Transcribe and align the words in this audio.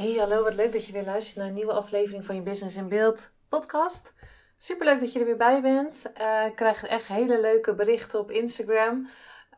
Hey, 0.00 0.14
hallo, 0.14 0.42
wat 0.42 0.54
leuk 0.54 0.72
dat 0.72 0.86
je 0.86 0.92
weer 0.92 1.04
luistert 1.04 1.36
naar 1.36 1.46
een 1.46 1.54
nieuwe 1.54 1.72
aflevering 1.72 2.24
van 2.24 2.34
je 2.34 2.42
Business 2.42 2.76
in 2.76 2.88
Beeld 2.88 3.30
podcast. 3.48 4.12
Superleuk 4.58 5.00
dat 5.00 5.12
je 5.12 5.18
er 5.18 5.24
weer 5.24 5.36
bij 5.36 5.62
bent. 5.62 6.10
Uh, 6.20 6.46
ik 6.46 6.54
krijg 6.56 6.84
echt 6.84 7.08
hele 7.08 7.40
leuke 7.40 7.74
berichten 7.74 8.18
op 8.18 8.30
Instagram 8.30 9.08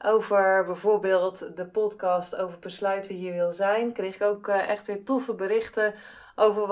over 0.04 0.64
bijvoorbeeld 0.64 1.56
de 1.56 1.66
podcast 1.66 2.36
over 2.36 2.58
besluit 2.58 3.06
wie 3.06 3.20
je 3.20 3.32
wil 3.32 3.52
zijn. 3.52 3.92
Kreeg 3.92 4.14
ik 4.14 4.22
ook 4.22 4.48
uh, 4.48 4.68
echt 4.68 4.86
weer 4.86 5.04
toffe 5.04 5.34
berichten 5.34 5.94
over 6.34 6.66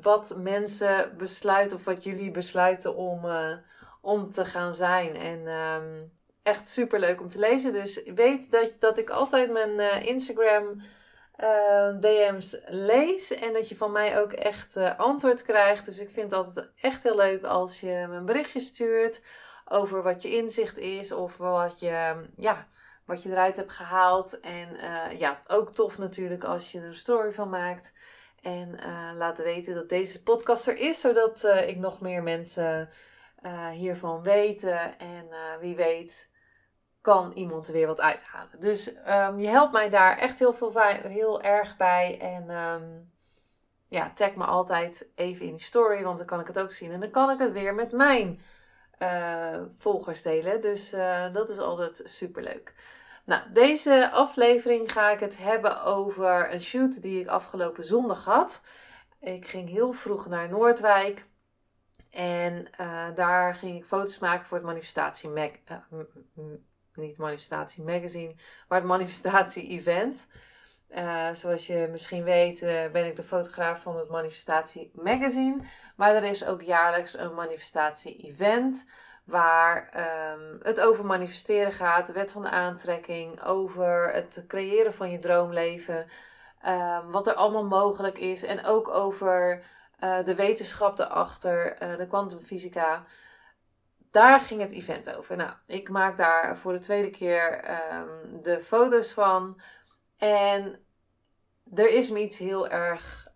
wat 0.00 0.34
mensen 0.38 1.14
besluiten 1.16 1.76
of 1.76 1.84
wat 1.84 2.04
jullie 2.04 2.30
besluiten 2.30 2.96
om, 2.96 3.26
om 4.00 4.30
te 4.30 4.44
gaan 4.44 4.74
zijn. 4.74 5.16
En 5.16 5.58
um, 5.58 6.12
echt 6.42 6.70
superleuk 6.70 7.20
om 7.20 7.28
te 7.28 7.38
lezen. 7.38 7.72
Dus 7.72 8.02
weet 8.14 8.50
dat, 8.50 8.72
dat 8.78 8.98
ik 8.98 9.10
altijd 9.10 9.52
mijn 9.52 10.04
Instagram 10.04 10.82
uh, 11.42 12.00
DM's 12.00 12.56
lees 12.66 13.30
en 13.30 13.52
dat 13.52 13.68
je 13.68 13.76
van 13.76 13.92
mij 13.92 14.20
ook 14.20 14.32
echt 14.32 14.76
uh, 14.76 14.98
antwoord 14.98 15.42
krijgt. 15.42 15.84
Dus 15.84 15.98
ik 15.98 16.10
vind 16.10 16.30
het 16.30 16.46
altijd 16.46 16.68
echt 16.80 17.02
heel 17.02 17.16
leuk 17.16 17.44
als 17.44 17.80
je 17.80 18.06
me 18.08 18.16
een 18.16 18.24
berichtje 18.24 18.60
stuurt 18.60 19.20
over 19.64 20.02
wat 20.02 20.22
je 20.22 20.36
inzicht 20.36 20.78
is 20.78 21.12
of 21.12 21.36
wat 21.36 21.80
je, 21.80 22.26
ja, 22.36 22.66
wat 23.04 23.22
je 23.22 23.30
eruit 23.30 23.56
hebt 23.56 23.72
gehaald. 23.72 24.40
En 24.40 24.68
uh, 24.74 25.18
ja, 25.18 25.40
ook 25.46 25.74
tof 25.74 25.98
natuurlijk 25.98 26.44
als 26.44 26.72
je 26.72 26.78
er 26.78 26.86
een 26.86 26.94
story 26.94 27.32
van 27.32 27.48
maakt. 27.48 27.92
En 28.42 28.78
laat 29.16 29.38
weten 29.38 29.74
dat 29.74 29.88
deze 29.88 30.22
podcast 30.22 30.66
er 30.66 30.76
is, 30.76 31.00
zodat 31.00 31.44
ik 31.44 31.76
nog 31.76 32.00
meer 32.00 32.22
mensen 32.22 32.88
hiervan 33.72 34.22
weten. 34.22 34.98
En 34.98 35.28
wie 35.60 35.76
weet 35.76 36.30
kan 37.02 37.32
iemand 37.32 37.66
er 37.66 37.72
weer 37.72 37.86
wat 37.86 38.00
uithalen. 38.00 38.60
Dus 38.60 38.88
um, 38.88 39.38
je 39.38 39.48
helpt 39.48 39.72
mij 39.72 39.88
daar 39.90 40.18
echt 40.18 40.38
heel, 40.38 40.52
veel, 40.52 40.72
heel 41.02 41.42
erg 41.42 41.76
bij. 41.76 42.18
En 42.20 42.50
um, 42.50 43.12
ja, 43.88 44.12
tag 44.14 44.34
me 44.34 44.44
altijd 44.44 45.06
even 45.14 45.46
in 45.46 45.56
die 45.56 45.64
story, 45.64 46.02
want 46.02 46.18
dan 46.18 46.26
kan 46.26 46.40
ik 46.40 46.46
het 46.46 46.58
ook 46.58 46.72
zien. 46.72 46.92
En 46.92 47.00
dan 47.00 47.10
kan 47.10 47.30
ik 47.30 47.38
het 47.38 47.52
weer 47.52 47.74
met 47.74 47.92
mijn 47.92 48.40
uh, 48.98 49.62
volgers 49.78 50.22
delen. 50.22 50.60
Dus 50.60 50.92
uh, 50.92 51.32
dat 51.32 51.48
is 51.48 51.58
altijd 51.58 52.02
super 52.04 52.42
leuk. 52.42 52.74
Nou, 53.24 53.42
deze 53.52 54.10
aflevering 54.10 54.92
ga 54.92 55.10
ik 55.10 55.20
het 55.20 55.38
hebben 55.38 55.82
over 55.82 56.52
een 56.52 56.60
shoot 56.60 57.02
die 57.02 57.20
ik 57.20 57.26
afgelopen 57.26 57.84
zondag 57.84 58.24
had. 58.24 58.60
Ik 59.20 59.46
ging 59.46 59.68
heel 59.68 59.92
vroeg 59.92 60.26
naar 60.26 60.48
Noordwijk. 60.48 61.26
En 62.10 62.66
uh, 62.80 63.06
daar 63.14 63.54
ging 63.54 63.76
ik 63.76 63.84
foto's 63.84 64.18
maken 64.18 64.46
voor 64.46 64.56
het 64.56 64.66
manifestatie 64.66 65.28
Mac 65.28 65.54
niet 66.94 67.16
manifestatie 67.16 67.82
magazine, 67.82 68.34
maar 68.68 68.78
het 68.78 68.88
manifestatie 68.88 69.68
event. 69.68 70.26
Uh, 70.90 71.30
zoals 71.32 71.66
je 71.66 71.88
misschien 71.90 72.24
weet 72.24 72.62
uh, 72.62 72.70
ben 72.92 73.06
ik 73.06 73.16
de 73.16 73.22
fotograaf 73.22 73.82
van 73.82 73.96
het 73.96 74.08
manifestatie 74.08 74.90
magazine. 74.94 75.60
Maar 75.96 76.14
er 76.14 76.24
is 76.24 76.44
ook 76.46 76.62
jaarlijks 76.62 77.18
een 77.18 77.34
manifestatie 77.34 78.16
event. 78.16 78.84
Waar 79.24 79.88
um, 80.32 80.58
het 80.62 80.80
over 80.80 81.06
manifesteren 81.06 81.72
gaat, 81.72 82.06
de 82.06 82.12
wet 82.12 82.30
van 82.30 82.42
de 82.42 82.50
aantrekking, 82.50 83.42
over 83.44 84.12
het 84.14 84.44
creëren 84.48 84.94
van 84.94 85.10
je 85.10 85.18
droomleven. 85.18 86.06
Um, 86.66 87.10
wat 87.10 87.26
er 87.26 87.34
allemaal 87.34 87.64
mogelijk 87.64 88.18
is. 88.18 88.42
En 88.42 88.64
ook 88.64 88.88
over 88.88 89.62
uh, 90.04 90.24
de 90.24 90.34
wetenschap 90.34 90.98
erachter, 90.98 91.76
de 91.96 92.06
kwantumfysica 92.06 93.04
daar 94.12 94.40
ging 94.40 94.60
het 94.60 94.72
event 94.72 95.16
over. 95.16 95.36
Nou, 95.36 95.52
ik 95.66 95.88
maak 95.88 96.16
daar 96.16 96.58
voor 96.58 96.72
de 96.72 96.78
tweede 96.78 97.10
keer 97.10 97.70
um, 97.94 98.42
de 98.42 98.60
foto's 98.60 99.12
van. 99.12 99.60
En 100.16 100.86
er 101.74 101.90
is 101.90 102.10
me 102.10 102.20
iets 102.20 102.38
heel 102.38 102.68
erg 102.68 103.28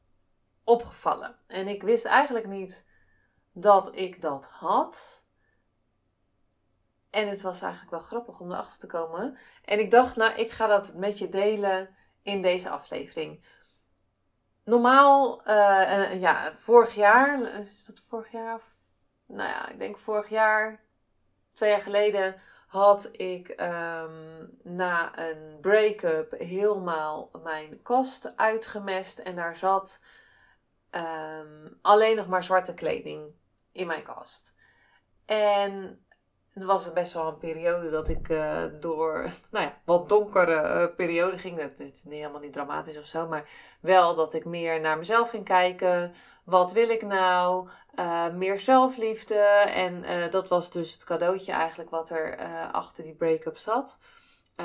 opgevallen. 0.65 1.37
En 1.47 1.69
ik 1.69 1.83
wist 1.83 2.05
eigenlijk 2.05 2.47
niet 2.47 2.87
dat 3.53 3.97
ik 3.97 4.21
dat 4.21 4.47
had. 4.47 5.25
En 7.11 7.29
het 7.29 7.43
was 7.43 7.61
eigenlijk 7.61 7.91
wel 7.91 8.01
grappig 8.01 8.41
om 8.41 8.53
erachter 8.53 8.79
te 8.79 8.87
komen. 8.87 9.39
En 9.65 9.79
ik 9.79 9.91
dacht, 9.91 10.17
nou, 10.17 10.35
ik 10.35 10.51
ga 10.51 10.67
dat 10.67 10.95
met 10.95 11.19
je 11.19 11.29
delen 11.29 11.97
in 12.23 12.43
deze 12.43 12.69
aflevering. 12.69 13.45
Normaal, 14.65 15.41
uh, 15.49 16.21
ja, 16.21 16.57
vorig 16.57 16.95
jaar, 16.95 17.43
is 17.61 17.85
dat 17.85 18.03
vorig 18.09 18.33
jaar? 18.33 18.61
Nou 19.27 19.49
ja, 19.49 19.69
ik 19.69 19.79
denk 19.79 19.99
vorig 19.99 20.29
jaar, 20.29 20.81
twee 21.55 21.71
jaar 21.71 21.81
geleden, 21.81 22.37
had 22.67 23.09
ik 23.13 23.49
um, 23.49 24.49
na 24.63 25.19
een 25.19 25.61
break-up 25.61 26.35
helemaal 26.39 27.31
mijn 27.43 27.83
kast 27.83 28.37
uitgemest. 28.37 29.19
En 29.19 29.37
daar 29.37 29.57
zat 29.57 30.01
um, 30.91 31.79
alleen 31.83 32.17
nog 32.17 32.27
maar 32.27 32.43
zwarte 32.43 32.75
kleding 32.75 33.35
in 33.73 33.87
mijn 33.87 34.03
kast. 34.03 34.55
En 35.25 36.05
het 36.53 36.65
was 36.65 36.93
best 36.93 37.13
wel 37.13 37.29
een 37.29 37.39
periode 37.39 37.91
dat 37.91 38.09
ik 38.09 38.29
uh, 38.29 38.63
door 38.81 39.23
nou 39.51 39.65
ja, 39.65 39.79
wat 39.85 40.09
donkere 40.09 40.89
uh, 40.89 40.97
periode 40.97 41.39
ging. 41.39 41.61
Dat 41.61 41.79
is 41.79 42.05
helemaal 42.09 42.41
niet 42.41 42.53
dramatisch 42.53 42.99
of 42.99 43.07
zo, 43.07 43.27
maar 43.27 43.49
wel 43.81 44.15
dat 44.15 44.35
ik 44.35 44.45
meer 44.45 44.81
naar 44.81 44.99
mezelf 44.99 45.31
ging 45.31 45.45
kijken. 45.45 46.15
Wat 46.47 46.73
wil 46.73 46.89
ik 46.89 47.03
nou? 47.03 47.69
Uh, 47.99 48.29
meer 48.29 48.61
zelfliefde. 48.61 49.39
En 49.75 50.05
dat 50.31 50.49
was 50.49 50.71
dus 50.71 50.93
het 50.93 51.05
cadeautje 51.05 51.53
eigenlijk 51.53 51.91
wat 51.91 52.11
er 52.11 52.37
achter 52.73 53.05
die 53.05 53.15
break-up 53.15 53.57
zat. 53.57 53.99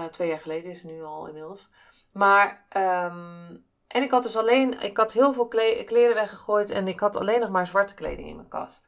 twee 0.10 0.28
jaar 0.28 0.40
geleden 0.40 0.70
is 0.70 0.82
het 0.82 0.92
nu 0.92 1.04
al 1.04 1.28
inmiddels. 1.28 1.70
Maar, 2.12 2.66
um, 2.78 3.66
en 3.88 4.04
ik 4.04 4.12
had 4.12 4.24
dus 4.24 4.38
alleen, 4.38 4.82
ik 4.82 4.98
had 4.98 5.14
heel 5.14 5.34
veel 5.34 5.48
kleren 5.86 6.14
weggegooid 6.14 6.70
en 6.70 6.88
ik 6.88 7.00
had 7.00 7.16
alleen 7.16 7.40
nog 7.40 7.50
maar 7.50 7.68
zwarte 7.68 7.94
kleding 7.94 8.28
in 8.28 8.36
mijn 8.36 8.48
kast. 8.48 8.88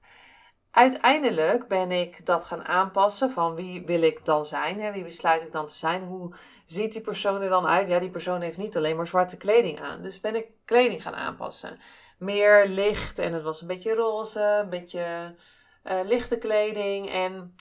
Uiteindelijk 0.71 1.67
ben 1.67 1.91
ik 1.91 2.25
dat 2.25 2.45
gaan 2.45 2.65
aanpassen 2.65 3.31
van 3.31 3.55
wie 3.55 3.85
wil 3.85 4.01
ik 4.01 4.25
dan 4.25 4.45
zijn, 4.45 4.81
hè? 4.81 4.91
wie 4.91 5.03
besluit 5.03 5.41
ik 5.41 5.51
dan 5.51 5.67
te 5.67 5.73
zijn, 5.73 6.03
hoe 6.03 6.35
ziet 6.65 6.91
die 6.91 7.01
persoon 7.01 7.41
er 7.41 7.49
dan 7.49 7.67
uit? 7.67 7.87
Ja, 7.87 7.99
die 7.99 8.09
persoon 8.09 8.41
heeft 8.41 8.57
niet 8.57 8.77
alleen 8.77 8.95
maar 8.95 9.07
zwarte 9.07 9.37
kleding 9.37 9.81
aan, 9.81 10.01
dus 10.01 10.19
ben 10.19 10.35
ik 10.35 10.45
kleding 10.65 11.01
gaan 11.01 11.15
aanpassen. 11.15 11.79
Meer 12.17 12.67
licht 12.67 13.19
en 13.19 13.33
het 13.33 13.43
was 13.43 13.61
een 13.61 13.67
beetje 13.67 13.93
roze, 13.93 14.59
een 14.63 14.69
beetje 14.69 15.35
uh, 15.83 15.99
lichte 16.03 16.37
kleding 16.37 17.09
en 17.09 17.55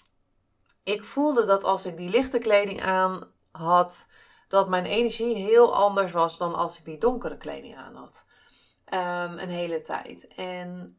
ik 0.83 1.05
voelde 1.05 1.45
dat 1.45 1.65
als 1.65 1.87
ik 1.87 1.97
die 1.97 2.09
lichte 2.09 2.39
kleding 2.39 2.83
aan 2.83 3.29
had, 3.51 4.07
dat 4.49 4.69
mijn 4.69 4.85
energie 4.85 5.35
heel 5.37 5.75
anders 5.75 6.13
was 6.13 6.39
dan 6.39 6.55
als 6.55 6.79
ik 6.79 6.85
die 6.85 6.99
donkere 6.99 7.37
kleding 7.37 7.77
aan 7.77 7.95
had. 7.95 8.25
Um, 8.95 9.39
een 9.39 9.49
hele 9.49 9.81
tijd. 9.81 10.29
En 10.29 10.99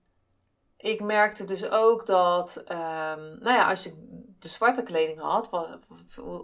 ik 0.78 1.02
merkte 1.02 1.44
dus 1.44 1.70
ook 1.70 2.06
dat, 2.06 2.58
um, 2.58 3.38
nou 3.40 3.44
ja, 3.44 3.70
als 3.70 3.86
ik 3.86 3.94
de 4.40 4.48
zwarte 4.48 4.84
kleding 4.84 5.20
had, 5.20 5.50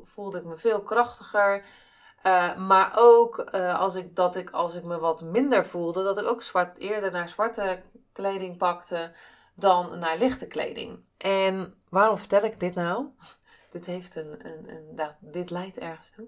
voelde 0.03 0.37
ik 0.37 0.43
me 0.43 0.57
veel 0.57 0.81
krachtiger. 0.81 1.65
Uh, 2.23 2.57
maar 2.57 2.93
ook 2.95 3.49
uh, 3.55 3.79
als, 3.79 3.95
ik, 3.95 4.15
dat 4.15 4.35
ik, 4.35 4.49
als 4.49 4.75
ik 4.75 4.83
me 4.83 4.99
wat 4.99 5.21
minder 5.21 5.65
voelde, 5.65 6.03
dat 6.03 6.17
ik 6.17 6.25
ook 6.25 6.41
zwart, 6.41 6.77
eerder 6.77 7.11
naar 7.11 7.29
zwarte 7.29 7.81
kleding 8.11 8.57
pakte 8.57 9.11
dan 9.53 9.99
naar 9.99 10.17
lichte 10.17 10.47
kleding. 10.47 10.99
En 11.17 11.73
waarom 11.89 12.17
vertel 12.17 12.43
ik 12.43 12.59
dit 12.59 12.75
nou? 12.75 13.05
dit, 13.71 13.85
heeft 13.85 14.15
een, 14.15 14.45
een, 14.45 14.69
een, 14.69 14.95
nou, 14.95 15.11
dit 15.19 15.49
leidt 15.49 15.77
ergens 15.77 16.11
toe. 16.11 16.27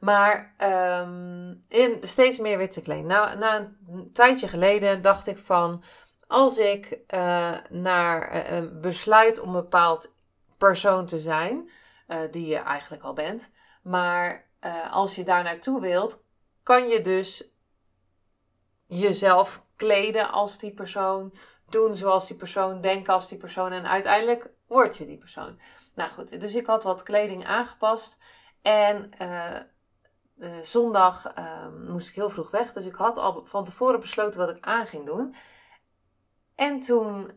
Maar 0.00 0.54
um, 1.02 1.64
in 1.68 1.98
steeds 2.02 2.38
meer 2.38 2.58
witte 2.58 2.80
kleding. 2.80 3.06
Nou, 3.06 3.38
na 3.38 3.56
een 3.56 4.10
tijdje 4.12 4.48
geleden 4.48 5.02
dacht 5.02 5.26
ik 5.26 5.38
van 5.38 5.82
als 6.26 6.58
ik 6.58 6.98
uh, 7.14 7.56
naar 7.70 8.50
uh, 8.52 8.80
besluit 8.80 9.40
om 9.40 9.48
een 9.48 9.62
bepaald 9.62 10.12
persoon 10.58 11.06
te 11.06 11.18
zijn, 11.18 11.70
die 12.30 12.46
je 12.46 12.56
eigenlijk 12.56 13.02
al 13.02 13.12
bent, 13.12 13.50
maar 13.82 14.49
als 14.90 15.14
je 15.14 15.24
daar 15.24 15.42
naartoe 15.42 15.80
wilt, 15.80 16.22
kan 16.62 16.88
je 16.88 17.00
dus 17.00 17.44
jezelf 18.86 19.64
kleden 19.76 20.30
als 20.30 20.58
die 20.58 20.72
persoon, 20.72 21.34
doen 21.68 21.94
zoals 21.94 22.26
die 22.26 22.36
persoon, 22.36 22.80
denken 22.80 23.12
als 23.12 23.28
die 23.28 23.38
persoon 23.38 23.72
en 23.72 23.86
uiteindelijk 23.86 24.50
word 24.66 24.96
je 24.96 25.06
die 25.06 25.18
persoon. 25.18 25.60
Nou 25.94 26.10
goed, 26.10 26.40
dus 26.40 26.54
ik 26.54 26.66
had 26.66 26.82
wat 26.82 27.02
kleding 27.02 27.46
aangepast 27.46 28.16
en 28.62 29.10
zondag 30.62 31.26
ehm, 31.26 31.90
moest 31.90 32.08
ik 32.08 32.14
heel 32.14 32.30
vroeg 32.30 32.50
weg. 32.50 32.72
Dus 32.72 32.84
ik 32.84 32.94
had 32.94 33.18
al 33.18 33.44
van 33.46 33.64
tevoren 33.64 34.00
besloten 34.00 34.40
wat 34.40 34.50
ik 34.50 34.64
aan 34.64 34.86
ging 34.86 35.06
doen. 35.06 35.34
En 36.54 36.80
toen, 36.80 37.30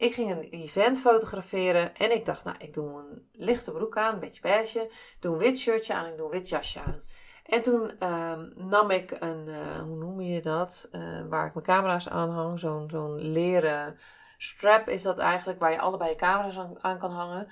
ik 0.00 0.14
ging 0.14 0.30
een 0.30 0.42
event 0.50 1.00
fotograferen. 1.00 1.96
En 1.96 2.12
ik 2.14 2.26
dacht, 2.26 2.44
nou, 2.44 2.56
ik 2.58 2.74
doe 2.74 2.98
een 2.98 3.28
lichte 3.32 3.70
broek 3.70 3.96
aan, 3.96 4.14
een 4.14 4.20
beetje 4.20 4.40
beige. 4.40 4.90
Doe 5.18 5.32
een 5.32 5.38
wit 5.38 5.58
shirtje 5.58 5.94
aan, 5.94 6.06
ik 6.06 6.16
doe 6.16 6.24
een 6.24 6.38
wit 6.38 6.48
jasje 6.48 6.80
aan. 6.80 7.02
En 7.44 7.62
toen 7.62 7.98
ehm, 7.98 8.48
nam 8.54 8.90
ik 8.90 9.10
een, 9.18 9.48
uh, 9.48 9.78
hoe 9.84 9.96
noem 9.96 10.20
je 10.20 10.40
dat? 10.40 10.88
Uh, 10.92 11.20
waar 11.28 11.46
ik 11.46 11.54
mijn 11.54 11.66
camera's 11.66 12.08
aan 12.08 12.30
hang. 12.30 12.58
Zo'n 12.58 12.90
zo'n 12.90 13.20
leren 13.20 13.96
strap 14.38 14.88
is 14.88 15.02
dat 15.02 15.18
eigenlijk, 15.18 15.60
waar 15.60 15.72
je 15.72 15.80
allebei 15.80 16.10
je 16.10 16.16
camera's 16.16 16.58
aan, 16.58 16.76
aan, 16.80 16.98
kan 16.98 17.12
hangen. 17.12 17.48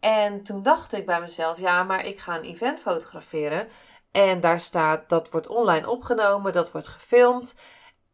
En 0.00 0.42
toen 0.42 0.62
dacht 0.62 0.92
ik 0.92 1.06
bij 1.06 1.20
mezelf, 1.20 1.58
ja, 1.58 1.82
maar 1.82 2.06
ik 2.06 2.18
ga 2.18 2.36
een 2.36 2.44
event 2.44 2.80
fotograferen. 2.80 3.68
En 4.10 4.40
daar 4.40 4.60
staat, 4.60 5.08
dat 5.08 5.30
wordt 5.30 5.48
online 5.48 5.88
opgenomen, 5.88 6.52
dat 6.52 6.72
wordt 6.72 6.88
gefilmd. 6.88 7.54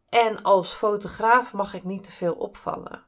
En 0.09 0.43
als 0.43 0.75
fotograaf 0.75 1.53
mag 1.53 1.75
ik 1.75 1.85
niet 1.85 2.05
te 2.05 2.13
veel 2.13 2.35
opvallen. 2.35 3.05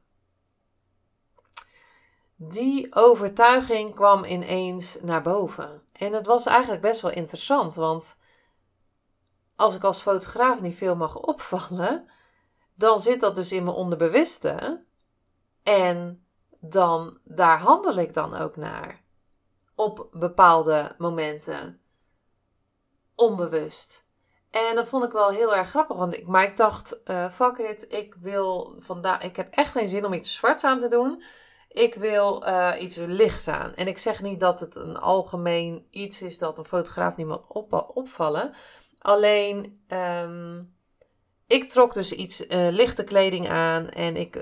Die 2.41 2.95
overtuiging 2.95 3.95
kwam 3.95 4.25
ineens 4.25 4.99
naar 5.01 5.23
boven. 5.23 5.83
En 5.93 6.13
het 6.13 6.27
was 6.27 6.47
eigenlijk 6.47 6.83
best 6.83 7.01
wel 7.01 7.11
interessant, 7.11 7.75
want 7.75 8.17
als 9.57 9.75
ik 9.75 9.85
als 9.85 10.03
fotograaf 10.03 10.61
niet 10.61 10.77
veel 10.77 10.97
mag 10.97 11.17
opvallen, 11.17 12.09
dan 12.75 13.01
zit 13.01 13.21
dat 13.21 13.37
dus 13.37 13.53
in 13.53 13.65
mijn 13.65 13.77
onderbewuste. 13.77 14.85
En 15.63 16.27
dan 16.61 17.19
daar 17.25 17.59
handel 17.59 17.97
ik 17.97 18.15
dan 18.15 18.35
ook 18.35 18.57
naar. 18.57 19.03
Op 19.75 20.09
bepaalde 20.13 20.95
momenten. 20.99 21.81
Onbewust. 23.15 24.07
En 24.51 24.75
dat 24.75 24.87
vond 24.87 25.05
ik 25.05 25.13
wel 25.13 25.29
heel 25.29 25.57
erg 25.57 25.69
grappig. 25.69 25.97
Want 25.97 26.15
ik, 26.15 26.27
maar 26.27 26.45
ik 26.45 26.57
dacht, 26.57 26.99
uh, 27.05 27.31
fuck 27.31 27.59
it, 27.59 27.93
ik 27.93 28.15
wil 28.15 28.77
vandaag. 28.79 29.23
Ik 29.23 29.37
heb 29.37 29.55
echt 29.55 29.71
geen 29.71 29.89
zin 29.89 30.05
om 30.05 30.13
iets 30.13 30.35
zwarts 30.35 30.65
aan 30.65 30.79
te 30.79 30.89
doen. 30.89 31.23
Ik 31.69 31.95
wil 31.95 32.47
uh, 32.47 32.73
iets 32.79 32.97
lichts 32.97 33.49
aan. 33.49 33.75
En 33.75 33.87
ik 33.87 33.99
zeg 33.99 34.23
niet 34.23 34.41
dat 34.41 34.61
het 34.61 34.77
een 34.77 34.97
algemeen 34.97 35.87
iets 35.91 36.23
is 36.23 36.39
dat 36.39 36.59
een 36.59 36.65
fotograaf 36.65 37.17
niet 37.17 37.27
mag 37.27 37.49
op, 37.49 37.91
opvallen. 37.95 38.55
Alleen, 38.99 39.81
um, 39.89 40.75
ik 41.47 41.71
trok 41.71 41.95
dus 41.95 42.13
iets 42.13 42.47
uh, 42.47 42.69
lichte 42.71 43.05
kleding 43.05 43.49
aan. 43.49 43.89
En 43.89 44.17
ik, 44.17 44.37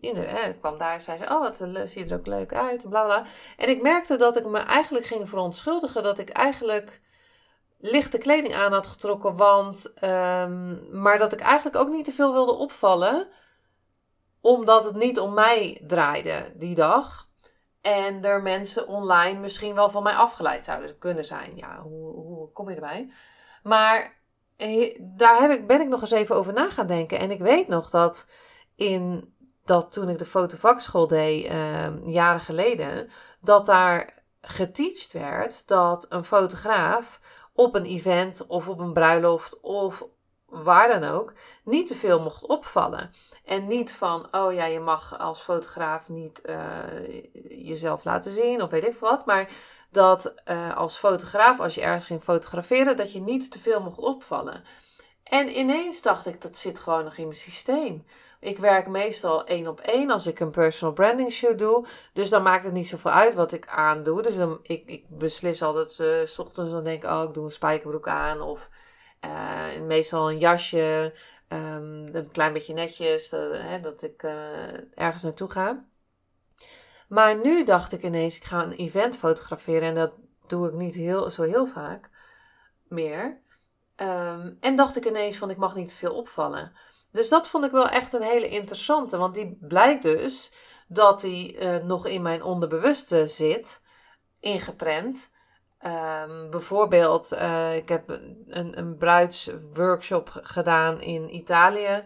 uh, 0.00 0.42
kwam 0.60 0.78
daar 0.78 0.92
en 0.92 1.00
zei 1.00 1.18
ze, 1.18 1.24
oh 1.24 1.40
wat 1.40 1.56
zie 1.90 2.04
je 2.04 2.10
er 2.10 2.18
ook 2.18 2.26
leuk 2.26 2.54
uit. 2.54 2.88
Bla 2.88 3.04
bla. 3.04 3.24
En 3.56 3.68
ik 3.68 3.82
merkte 3.82 4.16
dat 4.16 4.36
ik 4.36 4.46
me 4.46 4.58
eigenlijk 4.58 5.06
ging 5.06 5.28
verontschuldigen 5.28 6.02
dat 6.02 6.18
ik 6.18 6.28
eigenlijk 6.28 7.00
lichte 7.78 8.18
kleding 8.18 8.54
aan 8.54 8.72
had 8.72 8.86
getrokken. 8.86 9.36
Want, 9.36 9.92
um, 10.04 10.88
maar 11.00 11.18
dat 11.18 11.32
ik 11.32 11.40
eigenlijk 11.40 11.76
ook 11.76 11.88
niet 11.88 12.04
te 12.04 12.12
veel 12.12 12.32
wilde 12.32 12.54
opvallen. 12.54 13.28
Omdat 14.46 14.84
het 14.84 14.94
niet 14.94 15.20
om 15.20 15.34
mij 15.34 15.82
draaide 15.86 16.52
die 16.54 16.74
dag. 16.74 17.28
En 17.80 18.24
er 18.24 18.42
mensen 18.42 18.88
online 18.88 19.38
misschien 19.38 19.74
wel 19.74 19.90
van 19.90 20.02
mij 20.02 20.14
afgeleid 20.14 20.64
zouden 20.64 20.98
kunnen 20.98 21.24
zijn. 21.24 21.56
Ja, 21.56 21.80
hoe, 21.80 22.14
hoe 22.14 22.52
kom 22.52 22.68
je 22.68 22.74
erbij? 22.74 23.10
Maar 23.62 24.20
daar 25.00 25.40
heb 25.40 25.50
ik, 25.50 25.66
ben 25.66 25.80
ik 25.80 25.88
nog 25.88 26.00
eens 26.00 26.10
even 26.10 26.36
over 26.36 26.52
na 26.52 26.70
gaan 26.70 26.86
denken. 26.86 27.18
En 27.18 27.30
ik 27.30 27.40
weet 27.40 27.68
nog 27.68 27.90
dat 27.90 28.26
in 28.74 29.34
dat 29.64 29.92
toen 29.92 30.08
ik 30.08 30.18
de 30.18 30.24
fotovakschool 30.24 31.06
deed, 31.06 31.52
uh, 31.52 31.86
jaren 32.04 32.40
geleden, 32.40 33.08
dat 33.40 33.66
daar 33.66 34.24
geteacht 34.40 35.12
werd 35.12 35.62
dat 35.66 36.06
een 36.08 36.24
fotograaf 36.24 37.20
op 37.52 37.74
een 37.74 37.84
event 37.84 38.46
of 38.46 38.68
op 38.68 38.78
een 38.78 38.92
bruiloft 38.92 39.60
of 39.60 40.06
waar 40.48 41.00
dan 41.00 41.10
ook, 41.10 41.32
niet 41.64 41.86
te 41.86 41.94
veel 41.94 42.20
mocht 42.20 42.46
opvallen. 42.46 43.10
En 43.44 43.66
niet 43.66 43.92
van, 43.92 44.28
oh 44.30 44.52
ja, 44.52 44.64
je 44.64 44.80
mag 44.80 45.18
als 45.18 45.40
fotograaf 45.40 46.08
niet 46.08 46.42
uh, 46.44 46.58
jezelf 47.48 48.04
laten 48.04 48.32
zien 48.32 48.62
of 48.62 48.70
weet 48.70 48.86
ik 48.86 48.96
wat. 48.96 49.26
Maar 49.26 49.48
dat 49.90 50.34
uh, 50.50 50.76
als 50.76 50.96
fotograaf, 50.96 51.60
als 51.60 51.74
je 51.74 51.80
ergens 51.80 52.06
ging 52.06 52.22
fotograferen, 52.22 52.96
dat 52.96 53.12
je 53.12 53.20
niet 53.20 53.50
te 53.50 53.58
veel 53.58 53.80
mocht 53.80 53.98
opvallen. 53.98 54.64
En 55.22 55.58
ineens 55.58 56.02
dacht 56.02 56.26
ik, 56.26 56.42
dat 56.42 56.56
zit 56.56 56.78
gewoon 56.78 57.04
nog 57.04 57.16
in 57.16 57.24
mijn 57.24 57.36
systeem. 57.36 58.04
Ik 58.40 58.58
werk 58.58 58.86
meestal 58.86 59.44
één 59.46 59.66
op 59.66 59.80
één 59.80 60.10
als 60.10 60.26
ik 60.26 60.40
een 60.40 60.50
personal 60.50 60.94
branding 60.94 61.32
shoot 61.32 61.58
doe. 61.58 61.86
Dus 62.12 62.28
dan 62.28 62.42
maakt 62.42 62.64
het 62.64 62.72
niet 62.72 62.88
zoveel 62.88 63.10
uit 63.10 63.34
wat 63.34 63.52
ik 63.52 63.66
aandoe. 63.66 64.22
Dus 64.22 64.36
dan, 64.36 64.58
ik, 64.62 64.82
ik 64.86 65.04
beslis 65.08 65.62
altijd, 65.62 65.98
uh, 65.98 66.26
s 66.26 66.38
ochtends 66.38 66.70
dan 66.70 66.84
denk 66.84 67.04
ik, 67.04 67.10
oh, 67.10 67.22
ik 67.28 67.34
doe 67.34 67.44
een 67.44 67.52
spijkerbroek 67.52 68.08
aan. 68.08 68.40
Of 68.40 68.68
uh, 69.24 69.80
meestal 69.86 70.30
een 70.30 70.38
jasje, 70.38 71.14
um, 71.48 72.14
een 72.14 72.30
klein 72.30 72.52
beetje 72.52 72.74
netjes, 72.74 73.30
hè, 73.30 73.80
dat 73.80 74.02
ik 74.02 74.22
ergens 74.94 75.22
naartoe 75.22 75.50
ga. 75.50 75.84
Maar 77.08 77.38
nu 77.38 77.64
dacht 77.64 77.92
ik 77.92 78.02
ineens, 78.02 78.36
ik 78.36 78.44
ga 78.44 78.62
een 78.62 78.72
event 78.72 79.16
fotograferen 79.16 79.88
en 79.88 79.94
dat 79.94 80.12
doe 80.46 80.68
ik 80.68 80.74
niet 80.74 80.94
heel, 80.94 81.30
zo 81.30 81.42
heel 81.42 81.66
vaak 81.66 82.10
meer. 82.88 83.40
Um, 83.96 84.56
en 84.60 84.76
dacht 84.76 84.96
ik 84.96 85.04
ineens 85.04 85.36
van, 85.36 85.50
ik 85.50 85.56
mag 85.56 85.74
niet 85.74 85.88
te 85.88 85.96
veel 85.96 86.14
opvallen. 86.14 86.72
Dus 87.10 87.28
dat 87.28 87.48
vond 87.48 87.64
ik 87.64 87.70
wel 87.70 87.88
echt 87.88 88.12
een 88.12 88.22
hele 88.22 88.48
interessante, 88.48 89.16
want 89.16 89.34
die 89.34 89.58
blijkt 89.60 90.02
dus 90.02 90.52
dat 90.88 91.20
die 91.20 91.62
uh, 91.62 91.76
nog 91.76 92.06
in 92.06 92.22
mijn 92.22 92.42
onderbewuste 92.42 93.26
zit, 93.26 93.82
ingeprent. 94.40 95.30
Um, 95.84 96.50
bijvoorbeeld, 96.50 97.32
uh, 97.32 97.76
ik 97.76 97.88
heb 97.88 98.08
een, 98.08 98.78
een 98.78 98.96
bruidsworkshop 98.96 100.30
gedaan 100.42 101.00
in 101.00 101.34
Italië. 101.34 102.04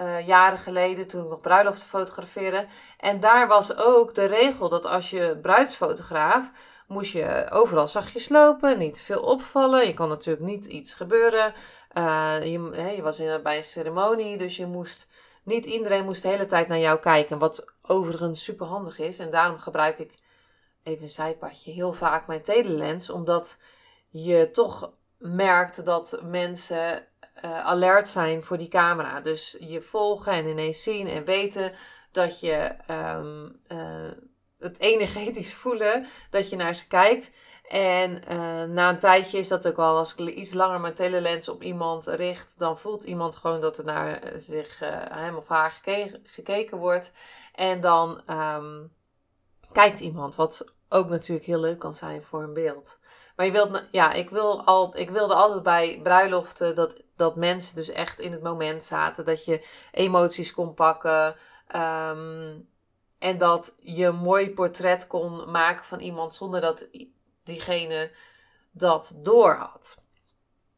Uh, 0.00 0.26
jaren 0.26 0.58
geleden, 0.58 1.06
toen 1.06 1.22
ik 1.22 1.28
nog 1.28 1.40
bruiloften 1.40 1.88
fotografeerde. 1.88 2.66
En 2.98 3.20
daar 3.20 3.48
was 3.48 3.76
ook 3.76 4.14
de 4.14 4.24
regel 4.24 4.68
dat 4.68 4.86
als 4.86 5.10
je 5.10 5.38
bruidsfotograaf 5.42 6.50
moest 6.86 7.12
je 7.12 7.46
overal 7.50 7.88
zachtjes 7.88 8.28
lopen, 8.28 8.78
niet 8.78 9.00
veel 9.00 9.20
opvallen. 9.20 9.86
Je 9.86 9.94
kan 9.94 10.08
natuurlijk 10.08 10.46
niet 10.46 10.66
iets 10.66 10.94
gebeuren. 10.94 11.52
Uh, 11.98 12.36
je, 12.40 12.70
hè, 12.72 12.90
je, 12.90 13.02
was 13.02 13.20
in, 13.20 13.42
bij 13.42 13.56
een 13.56 13.64
ceremonie, 13.64 14.36
dus 14.36 14.56
je 14.56 14.66
moest, 14.66 15.06
niet 15.42 15.66
iedereen 15.66 16.04
moest 16.04 16.22
de 16.22 16.28
hele 16.28 16.46
tijd 16.46 16.68
naar 16.68 16.78
jou 16.78 16.98
kijken. 16.98 17.38
Wat 17.38 17.64
overigens 17.82 18.44
super 18.44 18.66
handig 18.66 18.98
is. 18.98 19.18
En 19.18 19.30
daarom 19.30 19.58
gebruik 19.58 19.98
ik, 19.98 20.14
even 20.82 21.02
een 21.02 21.08
zijpadje, 21.08 21.72
heel 21.72 21.92
vaak 21.92 22.26
mijn 22.26 22.42
telelens. 22.42 23.10
Omdat 23.10 23.58
je 24.08 24.50
toch 24.52 24.92
merkt 25.18 25.84
dat 25.84 26.20
mensen 26.24 27.06
uh, 27.44 27.58
alert 27.58 28.08
zijn 28.08 28.44
voor 28.44 28.58
die 28.58 28.68
camera. 28.68 29.20
Dus 29.20 29.56
je 29.58 29.80
volgen 29.80 30.32
en 30.32 30.46
ineens 30.46 30.82
zien 30.82 31.06
en 31.06 31.24
weten 31.24 31.72
dat 32.12 32.40
je 32.40 32.76
um, 32.90 33.60
uh, 33.68 34.10
het 34.58 34.80
energetisch 34.80 35.54
voelen 35.62 36.06
dat 36.30 36.48
je 36.48 36.56
naar 36.56 36.74
ze 36.74 36.86
kijkt. 36.86 37.32
En 37.68 38.22
uh, 38.30 38.62
na 38.62 38.88
een 38.88 38.98
tijdje 38.98 39.38
is 39.38 39.48
dat 39.48 39.66
ook 39.66 39.78
al, 39.78 39.96
als 39.96 40.14
ik 40.14 40.34
iets 40.34 40.52
langer 40.52 40.80
mijn 40.80 40.94
telelens 40.94 41.48
op 41.48 41.62
iemand 41.62 42.06
richt, 42.06 42.58
dan 42.58 42.78
voelt 42.78 43.04
iemand 43.04 43.36
gewoon 43.36 43.60
dat 43.60 43.78
er 43.78 43.84
naar 43.84 44.32
zich, 44.36 44.78
hem 45.10 45.36
of 45.36 45.48
haar 45.48 45.80
gekeken, 46.24 46.78
wordt. 46.78 47.12
En 47.54 47.80
dan 47.80 48.22
um, 48.30 48.92
kijkt 49.72 50.00
iemand, 50.00 50.34
wat 50.34 50.64
ook 50.88 51.08
natuurlijk 51.08 51.46
heel 51.46 51.60
leuk 51.60 51.78
kan 51.78 51.94
zijn 51.94 52.22
voor 52.22 52.42
een 52.42 52.52
beeld. 52.52 52.98
Maar 53.36 53.46
je 53.46 53.52
wilt, 53.52 53.84
ja, 53.90 54.12
ik, 54.12 54.30
wil 54.30 54.64
al, 54.64 54.96
ik 54.96 55.10
wilde 55.10 55.34
altijd 55.34 55.62
bij 55.62 56.00
bruiloften 56.02 56.74
dat, 56.74 57.02
dat 57.16 57.36
mensen 57.36 57.76
dus 57.76 57.88
echt 57.88 58.20
in 58.20 58.32
het 58.32 58.42
moment 58.42 58.84
zaten. 58.84 59.24
Dat 59.24 59.44
je 59.44 59.66
emoties 59.90 60.52
kon 60.52 60.74
pakken. 60.74 61.36
Um, 61.76 62.68
en 63.18 63.38
dat 63.38 63.74
je 63.76 64.04
een 64.04 64.16
mooi 64.16 64.50
portret 64.50 65.06
kon 65.06 65.50
maken 65.50 65.84
van 65.84 66.00
iemand 66.00 66.34
zonder 66.34 66.60
dat 66.60 66.86
diegene 67.44 68.10
dat 68.70 69.12
door 69.14 69.54
had. 69.54 69.96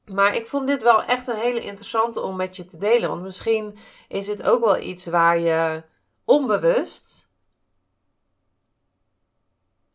Maar 0.05 0.35
ik 0.35 0.47
vond 0.47 0.67
dit 0.67 0.83
wel 0.83 1.03
echt 1.03 1.29
een 1.29 1.37
hele 1.37 1.61
interessante 1.61 2.21
om 2.21 2.37
met 2.37 2.57
je 2.57 2.65
te 2.65 2.79
delen. 2.79 3.09
Want 3.09 3.23
misschien 3.23 3.79
is 4.09 4.27
het 4.27 4.43
ook 4.43 4.65
wel 4.65 4.79
iets 4.79 5.07
waar 5.07 5.39
je 5.39 5.83
onbewust 6.25 7.24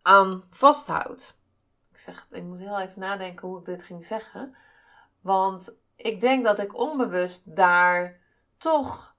aan 0.09 0.43
vasthoudt. 0.49 1.37
Ik, 1.91 1.97
zeg, 1.97 2.27
ik 2.31 2.43
moet 2.43 2.59
heel 2.59 2.79
even 2.79 2.99
nadenken 2.99 3.47
hoe 3.47 3.59
ik 3.59 3.65
dit 3.65 3.83
ging 3.83 4.05
zeggen. 4.05 4.55
Want 5.21 5.75
ik 5.95 6.21
denk 6.21 6.43
dat 6.43 6.59
ik 6.59 6.77
onbewust 6.77 7.55
daar 7.55 8.19
toch 8.57 9.15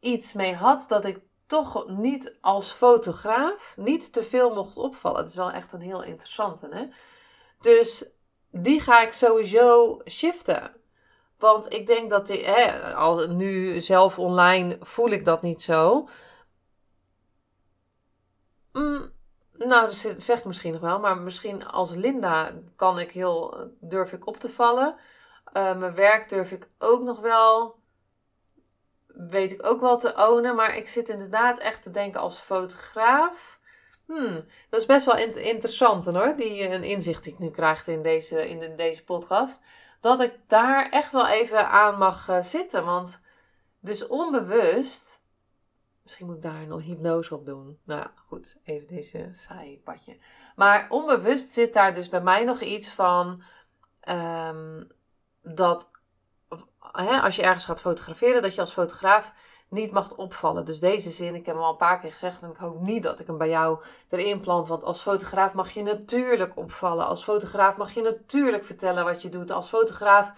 iets 0.00 0.32
mee 0.32 0.54
had. 0.54 0.84
Dat 0.88 1.04
ik 1.04 1.20
toch 1.46 1.88
niet 1.88 2.36
als 2.40 2.72
fotograaf 2.72 3.74
niet 3.76 4.12
te 4.12 4.22
veel 4.22 4.54
mocht 4.54 4.76
opvallen. 4.76 5.20
Het 5.20 5.28
is 5.28 5.34
wel 5.34 5.50
echt 5.50 5.72
een 5.72 5.80
heel 5.80 6.02
interessante. 6.02 6.68
Hè? 6.70 6.86
Dus 7.60 8.04
die 8.50 8.80
ga 8.80 9.00
ik 9.02 9.12
sowieso 9.12 10.00
shiften. 10.06 10.74
Want 11.38 11.72
ik 11.72 11.86
denk 11.86 12.10
dat 12.10 12.26
die, 12.26 12.44
hè, 12.44 12.94
al 12.94 13.28
nu 13.28 13.80
zelf 13.80 14.18
online 14.18 14.76
voel 14.80 15.08
ik 15.08 15.24
dat 15.24 15.42
niet 15.42 15.62
zo. 15.62 16.08
Nou, 19.66 19.82
dat 19.82 20.22
zeg 20.22 20.38
ik 20.38 20.44
misschien 20.44 20.72
nog 20.72 20.80
wel. 20.80 21.00
Maar 21.00 21.16
misschien 21.16 21.66
als 21.66 21.94
Linda 21.94 22.52
kan 22.76 22.98
ik 22.98 23.10
heel, 23.10 23.70
durf 23.80 24.12
ik 24.12 24.26
op 24.26 24.36
te 24.36 24.48
vallen. 24.48 24.96
Uh, 25.56 25.76
mijn 25.76 25.94
werk 25.94 26.28
durf 26.28 26.50
ik 26.50 26.68
ook 26.78 27.02
nog 27.02 27.20
wel, 27.20 27.78
weet 29.06 29.52
ik 29.52 29.66
ook 29.66 29.80
wel 29.80 29.98
te 29.98 30.28
ownen. 30.28 30.54
Maar 30.54 30.76
ik 30.76 30.88
zit 30.88 31.08
inderdaad 31.08 31.58
echt 31.58 31.82
te 31.82 31.90
denken 31.90 32.20
als 32.20 32.38
fotograaf. 32.38 33.60
Hmm, 34.06 34.44
dat 34.70 34.80
is 34.80 34.86
best 34.86 35.06
wel 35.06 35.16
interessant 35.16 36.04
hoor, 36.04 36.36
die 36.36 36.68
een 36.68 36.84
inzicht 36.84 37.24
die 37.24 37.32
ik 37.32 37.38
nu 37.38 37.50
krijg 37.50 37.86
in 37.86 38.02
deze, 38.02 38.48
in 38.48 38.76
deze 38.76 39.04
podcast. 39.04 39.58
Dat 40.00 40.20
ik 40.20 40.32
daar 40.46 40.88
echt 40.90 41.12
wel 41.12 41.26
even 41.26 41.68
aan 41.68 41.98
mag 41.98 42.28
uh, 42.28 42.40
zitten. 42.40 42.84
Want 42.84 43.20
dus 43.80 44.06
onbewust 44.06 45.21
Misschien 46.12 46.32
moet 46.32 46.44
ik 46.44 46.50
daar 46.52 46.66
nog 46.66 46.82
hypnose 46.82 47.34
op 47.34 47.46
doen. 47.46 47.78
Nou 47.84 48.06
goed, 48.26 48.56
even 48.64 48.86
deze 48.86 49.28
saai 49.32 49.80
padje. 49.84 50.16
Maar 50.56 50.86
onbewust 50.90 51.50
zit 51.50 51.72
daar 51.72 51.94
dus 51.94 52.08
bij 52.08 52.20
mij 52.20 52.44
nog 52.44 52.60
iets 52.60 52.90
van 52.90 53.42
um, 54.08 54.90
dat 55.42 55.90
hè, 56.78 57.20
als 57.20 57.36
je 57.36 57.42
ergens 57.42 57.64
gaat 57.64 57.80
fotograferen, 57.80 58.42
dat 58.42 58.54
je 58.54 58.60
als 58.60 58.72
fotograaf 58.72 59.32
niet 59.68 59.92
mag 59.92 60.16
opvallen. 60.16 60.64
Dus 60.64 60.80
deze 60.80 61.10
zin, 61.10 61.34
ik 61.34 61.46
heb 61.46 61.54
hem 61.54 61.64
al 61.64 61.70
een 61.70 61.76
paar 61.76 62.00
keer 62.00 62.12
gezegd 62.12 62.42
en 62.42 62.50
ik 62.50 62.56
hoop 62.56 62.80
niet 62.80 63.02
dat 63.02 63.20
ik 63.20 63.26
hem 63.26 63.38
bij 63.38 63.48
jou 63.48 63.82
erin 64.08 64.40
plant. 64.40 64.68
Want 64.68 64.84
als 64.84 65.00
fotograaf 65.00 65.54
mag 65.54 65.70
je 65.70 65.82
natuurlijk 65.82 66.56
opvallen. 66.56 67.06
Als 67.06 67.24
fotograaf 67.24 67.76
mag 67.76 67.92
je 67.92 68.02
natuurlijk 68.02 68.64
vertellen 68.64 69.04
wat 69.04 69.22
je 69.22 69.28
doet. 69.28 69.50
Als 69.50 69.68
fotograaf 69.68 70.32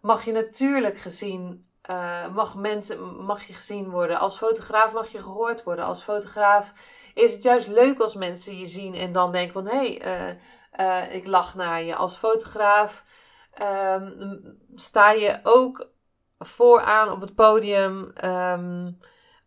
mag 0.00 0.24
je 0.24 0.32
natuurlijk 0.32 0.98
gezien 0.98 1.69
uh, 1.90 2.34
mag, 2.34 2.56
mensen, 2.56 3.24
mag 3.24 3.44
je 3.44 3.52
gezien 3.52 3.90
worden. 3.90 4.18
Als 4.18 4.36
fotograaf 4.36 4.92
mag 4.92 5.08
je 5.08 5.18
gehoord 5.18 5.62
worden. 5.62 5.84
Als 5.84 6.02
fotograaf 6.02 6.72
is 7.14 7.32
het 7.32 7.42
juist 7.42 7.66
leuk 7.66 8.00
als 8.00 8.14
mensen 8.14 8.58
je 8.58 8.66
zien 8.66 8.94
en 8.94 9.12
dan 9.12 9.32
denken 9.32 9.52
van 9.52 9.66
hé, 9.66 9.96
hey, 9.96 10.38
uh, 10.76 11.06
uh, 11.08 11.14
ik 11.14 11.26
lach 11.26 11.54
naar 11.54 11.82
je. 11.82 11.94
Als 11.94 12.16
fotograaf 12.16 13.04
um, 13.94 14.58
sta 14.74 15.10
je 15.10 15.40
ook 15.42 15.90
vooraan 16.38 17.10
op 17.10 17.20
het 17.20 17.34
podium 17.34 18.12
um, 18.24 18.98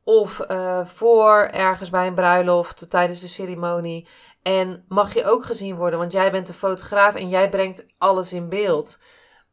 of 0.04 0.42
voor 0.86 1.40
ergens 1.42 1.90
bij 1.90 2.08
een 2.08 2.14
bruiloft 2.14 2.90
tijdens 2.90 3.20
de 3.20 3.28
ceremonie. 3.28 4.08
En 4.42 4.86
mag 4.88 5.14
je 5.14 5.26
ook 5.26 5.44
gezien 5.46 5.76
worden, 5.76 6.00
want 6.00 6.12
jij 6.12 6.32
bent 6.32 6.48
de 6.48 6.54
fotograaf 6.54 7.16
en 7.16 7.30
jij 7.30 7.50
brengt 7.50 7.86
alles 7.98 8.34
in 8.34 8.50
beeld. 8.50 9.00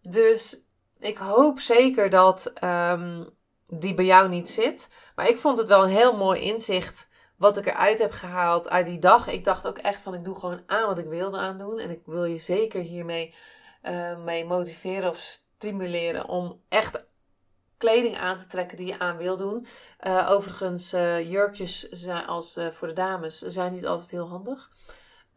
Dus 0.02 0.69
ik 1.00 1.16
hoop 1.16 1.60
zeker 1.60 2.10
dat 2.10 2.52
um, 2.64 3.28
die 3.66 3.94
bij 3.94 4.04
jou 4.04 4.28
niet 4.28 4.48
zit. 4.48 4.88
Maar 5.14 5.28
ik 5.28 5.38
vond 5.38 5.58
het 5.58 5.68
wel 5.68 5.82
een 5.82 5.90
heel 5.90 6.16
mooi 6.16 6.40
inzicht 6.40 7.08
wat 7.36 7.56
ik 7.56 7.66
eruit 7.66 7.98
heb 7.98 8.12
gehaald 8.12 8.68
uit 8.68 8.86
die 8.86 8.98
dag. 8.98 9.28
Ik 9.28 9.44
dacht 9.44 9.66
ook 9.66 9.78
echt 9.78 10.00
van 10.00 10.14
ik 10.14 10.24
doe 10.24 10.34
gewoon 10.34 10.62
aan 10.66 10.86
wat 10.86 10.98
ik 10.98 11.06
wilde 11.06 11.38
aandoen. 11.38 11.78
En 11.78 11.90
ik 11.90 12.02
wil 12.04 12.24
je 12.24 12.38
zeker 12.38 12.80
hiermee 12.80 13.34
uh, 13.82 14.16
mee 14.16 14.44
motiveren 14.44 15.08
of 15.08 15.16
stimuleren 15.56 16.28
om 16.28 16.62
echt 16.68 17.02
kleding 17.76 18.16
aan 18.16 18.38
te 18.38 18.46
trekken 18.46 18.76
die 18.76 18.86
je 18.86 18.98
aan 18.98 19.16
wil 19.16 19.36
doen. 19.36 19.66
Uh, 20.06 20.30
overigens, 20.30 20.94
uh, 20.94 21.30
jurkjes 21.30 21.88
zijn 21.88 22.26
als 22.26 22.58
voor 22.70 22.88
de 22.88 22.94
dames 22.94 23.38
zijn 23.38 23.72
niet 23.72 23.86
altijd 23.86 24.10
heel 24.10 24.28
handig. 24.28 24.70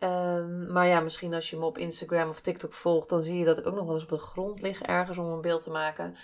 Um, 0.04 0.72
maar 0.72 0.88
ja, 0.88 1.00
misschien 1.00 1.34
als 1.34 1.50
je 1.50 1.58
me 1.58 1.66
op 1.66 1.78
Instagram 1.78 2.30
of 2.30 2.40
TikTok 2.42 2.74
volgt, 2.74 3.10
dan 3.10 3.22
zie 3.22 3.38
je 3.38 3.46
dat 3.46 3.58
ik 3.58 3.68
ook 3.68 3.76
nog 3.76 3.86
wel 3.86 3.94
eens 3.94 4.04
op 4.04 4.10
de 4.10 4.18
grond 4.18 4.62
lig 4.62 4.82
ergens 4.82 5.18
om 5.18 5.26
een 5.26 5.42
beeld 5.42 5.64
te 5.64 5.70
maken. 5.70 6.16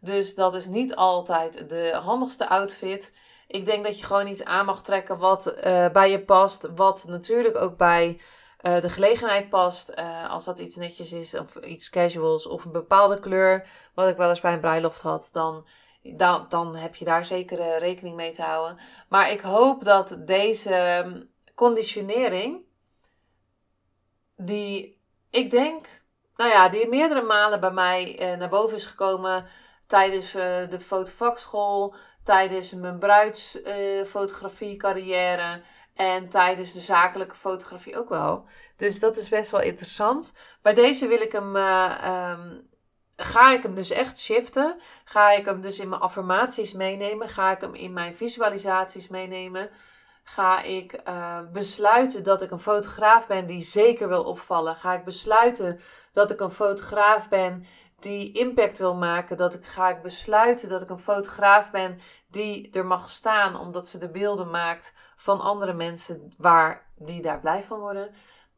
Dus 0.00 0.34
dat 0.34 0.54
is 0.54 0.66
niet 0.66 0.94
altijd 0.94 1.68
de 1.68 2.00
handigste 2.02 2.48
outfit. 2.48 3.12
Ik 3.46 3.66
denk 3.66 3.84
dat 3.84 3.98
je 3.98 4.04
gewoon 4.04 4.26
iets 4.26 4.44
aan 4.44 4.66
mag 4.66 4.82
trekken 4.82 5.18
wat 5.18 5.54
uh, 5.64 5.88
bij 5.88 6.10
je 6.10 6.24
past. 6.24 6.68
Wat 6.74 7.04
natuurlijk 7.06 7.56
ook 7.56 7.76
bij 7.76 8.20
uh, 8.62 8.80
de 8.80 8.90
gelegenheid 8.90 9.48
past. 9.48 9.92
Uh, 9.98 10.30
als 10.30 10.44
dat 10.44 10.58
iets 10.58 10.76
netjes 10.76 11.12
is 11.12 11.34
of 11.34 11.56
iets 11.56 11.90
casuals 11.90 12.46
of 12.46 12.64
een 12.64 12.72
bepaalde 12.72 13.20
kleur. 13.20 13.68
Wat 13.94 14.08
ik 14.08 14.16
wel 14.16 14.28
eens 14.28 14.40
bij 14.40 14.52
een 14.52 14.60
bruiloft 14.60 15.00
had. 15.00 15.28
Dan, 15.32 15.66
dan, 16.02 16.46
dan 16.48 16.76
heb 16.76 16.94
je 16.94 17.04
daar 17.04 17.24
zeker 17.24 17.78
rekening 17.78 18.16
mee 18.16 18.32
te 18.32 18.42
houden. 18.42 18.78
Maar 19.08 19.30
ik 19.30 19.40
hoop 19.40 19.84
dat 19.84 20.16
deze 20.18 20.74
ehm, 20.74 21.22
conditionering 21.54 22.63
die 24.36 25.02
ik 25.30 25.50
denk, 25.50 25.86
nou 26.36 26.50
ja, 26.50 26.68
die 26.68 26.88
meerdere 26.88 27.22
malen 27.22 27.60
bij 27.60 27.70
mij 27.70 28.18
eh, 28.18 28.38
naar 28.38 28.48
boven 28.48 28.76
is 28.76 28.86
gekomen 28.86 29.46
tijdens 29.86 30.34
uh, 30.34 30.42
de 30.68 30.80
fotovakschool, 30.80 31.94
tijdens 32.22 32.72
mijn 32.72 32.98
bruidsfotografie 32.98 34.72
uh, 34.72 34.78
carrière 34.78 35.62
en 35.94 36.28
tijdens 36.28 36.72
de 36.72 36.80
zakelijke 36.80 37.34
fotografie 37.34 37.98
ook 37.98 38.08
wel. 38.08 38.46
Dus 38.76 39.00
dat 39.00 39.16
is 39.16 39.28
best 39.28 39.50
wel 39.50 39.60
interessant. 39.60 40.32
Bij 40.62 40.74
deze 40.74 41.06
wil 41.06 41.20
ik 41.20 41.32
hem, 41.32 41.56
um, 41.56 42.68
ga 43.16 43.52
ik 43.52 43.62
hem 43.62 43.74
dus 43.74 43.90
echt 43.90 44.18
shiften. 44.18 44.80
Ga 45.04 45.30
ik 45.30 45.44
hem 45.44 45.60
dus 45.60 45.78
in 45.78 45.88
mijn 45.88 46.00
affirmaties 46.00 46.72
meenemen. 46.72 47.28
Ga 47.28 47.50
ik 47.50 47.60
hem 47.60 47.74
in 47.74 47.92
mijn 47.92 48.16
visualisaties 48.16 49.08
meenemen 49.08 49.70
Ga 50.26 50.62
ik 50.62 51.00
uh, 51.08 51.38
besluiten 51.52 52.24
dat 52.24 52.42
ik 52.42 52.50
een 52.50 52.58
fotograaf 52.58 53.26
ben 53.26 53.46
die 53.46 53.60
zeker 53.60 54.08
wil 54.08 54.24
opvallen? 54.24 54.76
Ga 54.76 54.94
ik 54.94 55.04
besluiten 55.04 55.80
dat 56.12 56.30
ik 56.30 56.40
een 56.40 56.50
fotograaf 56.50 57.28
ben 57.28 57.64
die 57.98 58.32
impact 58.32 58.78
wil 58.78 58.94
maken? 58.94 59.36
Dat 59.36 59.54
ik, 59.54 59.64
ga 59.64 59.88
ik 59.88 60.02
besluiten 60.02 60.68
dat 60.68 60.82
ik 60.82 60.90
een 60.90 60.98
fotograaf 60.98 61.70
ben 61.70 61.98
die 62.28 62.70
er 62.70 62.86
mag 62.86 63.10
staan 63.10 63.58
omdat 63.58 63.88
ze 63.88 63.98
de 63.98 64.10
beelden 64.10 64.50
maakt 64.50 64.92
van 65.16 65.40
andere 65.40 65.72
mensen 65.72 66.32
waar 66.36 66.86
die 66.96 67.22
daar 67.22 67.40
blij 67.40 67.62
van 67.62 67.78
worden? 67.78 68.14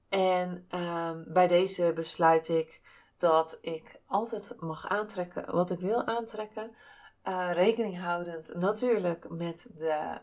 En 0.09 0.67
uh, 0.75 1.11
bij 1.27 1.49
deze 1.49 1.93
besluit 1.95 2.49
ik 2.49 2.81
dat 3.19 3.59
ik 3.61 4.01
altijd 4.07 4.55
mag 4.61 4.89
aantrekken 4.89 5.55
wat 5.55 5.71
ik 5.71 5.81
wil 5.81 6.07
aantrekken. 6.07 6.77
Uh, 7.25 7.51
rekening 7.53 8.01
houdend 8.01 8.55
natuurlijk 8.55 9.29
met 9.29 9.67
de 9.75 10.19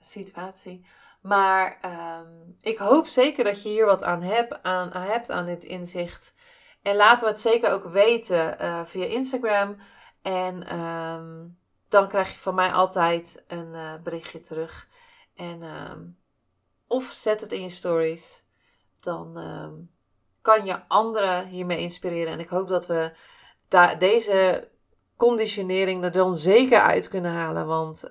situatie. 0.00 0.86
Maar 1.20 1.78
um, 2.20 2.56
ik 2.60 2.78
hoop 2.78 3.06
zeker 3.06 3.44
dat 3.44 3.62
je 3.62 3.68
hier 3.68 3.86
wat 3.86 4.02
aan, 4.02 4.22
heb, 4.22 4.58
aan, 4.62 4.92
hebt, 4.92 5.30
aan 5.30 5.46
dit 5.46 5.64
inzicht. 5.64 6.34
En 6.82 6.96
laat 6.96 7.20
me 7.20 7.26
het 7.26 7.40
zeker 7.40 7.70
ook 7.70 7.84
weten 7.84 8.56
uh, 8.60 8.80
via 8.84 9.04
Instagram. 9.04 9.76
En 10.22 10.78
um, 10.78 11.58
dan 11.88 12.08
krijg 12.08 12.32
je 12.32 12.38
van 12.38 12.54
mij 12.54 12.72
altijd 12.72 13.44
een 13.46 13.68
uh, 13.74 13.94
berichtje 14.02 14.40
terug. 14.40 14.88
En 15.34 15.62
um, 15.62 16.18
of 16.86 17.04
zet 17.04 17.40
het 17.40 17.52
in 17.52 17.62
je 17.62 17.70
stories. 17.70 18.44
Dan 19.00 19.38
kan 20.42 20.64
je 20.64 20.88
anderen 20.88 21.46
hiermee 21.46 21.78
inspireren. 21.78 22.32
En 22.32 22.40
ik 22.40 22.48
hoop 22.48 22.68
dat 22.68 22.86
we 22.86 23.12
deze 23.98 24.68
conditionering 25.16 26.04
er 26.04 26.12
dan 26.12 26.34
zeker 26.34 26.80
uit 26.80 27.08
kunnen 27.08 27.32
halen. 27.32 27.66
Want 27.66 28.04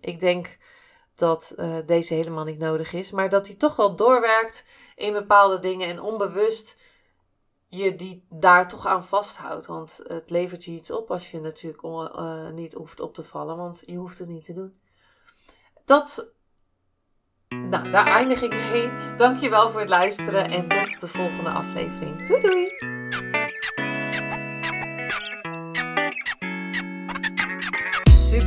ik 0.00 0.20
denk 0.20 0.58
dat 1.18 1.54
uh, 1.56 1.76
deze 1.86 2.14
helemaal 2.14 2.44
niet 2.44 2.58
nodig 2.58 2.92
is. 2.92 3.10
Maar 3.10 3.28
dat 3.28 3.46
hij 3.46 3.56
toch 3.56 3.76
wel 3.76 3.96
doorwerkt 3.96 4.64
in 4.96 5.12
bepaalde 5.12 5.58
dingen 5.58 5.88
en 5.88 6.00
onbewust 6.00 6.82
je 7.68 7.96
die 7.96 8.26
daar 8.30 8.68
toch 8.68 8.86
aan 8.86 9.04
vasthoudt. 9.04 9.66
Want 9.66 10.00
het 10.06 10.30
levert 10.30 10.64
je 10.64 10.70
iets 10.70 10.90
op 10.90 11.10
als 11.10 11.30
je 11.30 11.40
natuurlijk 11.40 11.82
uh, 11.82 12.48
niet 12.48 12.72
hoeft 12.72 13.00
op 13.00 13.14
te 13.14 13.22
vallen, 13.22 13.56
want 13.56 13.82
je 13.86 13.96
hoeft 13.96 14.18
het 14.18 14.28
niet 14.28 14.44
te 14.44 14.52
doen. 14.52 14.80
Dat, 15.84 16.26
nou, 17.48 17.90
daar 17.90 18.06
eindig 18.06 18.42
ik 18.42 18.54
mee. 18.54 19.16
Dankjewel 19.16 19.70
voor 19.70 19.80
het 19.80 19.88
luisteren 19.88 20.50
en 20.50 20.68
tot 20.68 21.00
de 21.00 21.08
volgende 21.08 21.50
aflevering. 21.50 22.26
Doei 22.26 22.40
doei! 22.40 22.97